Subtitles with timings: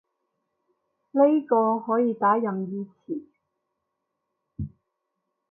[1.11, 3.23] 呢個可以打任意詞